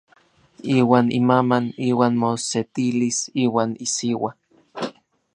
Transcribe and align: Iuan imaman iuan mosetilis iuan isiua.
Iuan 0.75 1.09
imaman 1.17 1.67
iuan 1.89 2.17
mosetilis 2.23 3.19
iuan 3.43 3.77
isiua. 3.87 4.33